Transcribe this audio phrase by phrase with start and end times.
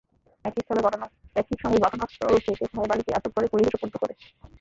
[0.45, 4.13] একই সঙ্গে ঘটনাস্থল থেকে সাহেব আলীকে আটক করে পুলিশে সোপর্দ করে।